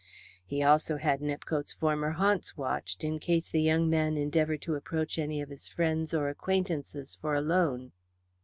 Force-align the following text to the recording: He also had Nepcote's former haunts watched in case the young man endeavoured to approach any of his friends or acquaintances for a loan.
He 0.43 0.63
also 0.63 0.97
had 0.97 1.21
Nepcote's 1.21 1.73
former 1.73 2.09
haunts 2.13 2.57
watched 2.57 3.03
in 3.03 3.19
case 3.19 3.51
the 3.51 3.61
young 3.61 3.87
man 3.87 4.17
endeavoured 4.17 4.63
to 4.63 4.73
approach 4.73 5.19
any 5.19 5.41
of 5.41 5.49
his 5.49 5.67
friends 5.67 6.11
or 6.11 6.27
acquaintances 6.27 7.13
for 7.13 7.35
a 7.35 7.41
loan. 7.41 7.91